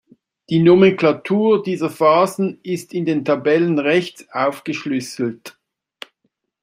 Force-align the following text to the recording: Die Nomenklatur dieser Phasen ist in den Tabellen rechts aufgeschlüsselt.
Die 0.49 0.57
Nomenklatur 0.57 1.61
dieser 1.61 1.91
Phasen 1.91 2.59
ist 2.63 2.91
in 2.91 3.05
den 3.05 3.23
Tabellen 3.23 3.77
rechts 3.77 4.25
aufgeschlüsselt. 4.31 5.59